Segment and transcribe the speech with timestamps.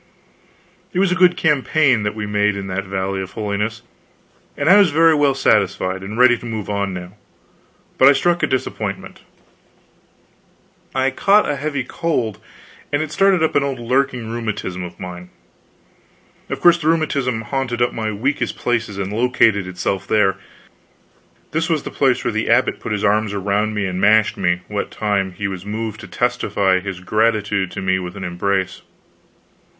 [0.93, 3.83] It was a good campaign that we made in that Valley of Holiness,
[4.57, 7.13] and I was very well satisfied, and ready to move on now,
[7.99, 9.21] but I struck a disappointment.
[10.95, 12.39] I caught a heavy cold,
[12.91, 15.29] and it started up an old lurking rheumatism of mine.
[16.49, 20.37] Of course the rheumatism hunted up my weakest place and located itself there.
[21.51, 24.61] This was the place where the abbot put his arms about me and mashed me,
[24.67, 28.81] what time he was moved to testify his gratitude to me with an embrace.